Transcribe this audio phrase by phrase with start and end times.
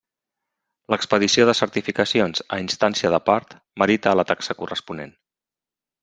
[0.93, 3.53] L'expedició de certificacions a instància de part
[3.83, 5.13] merita la taxa corresponent.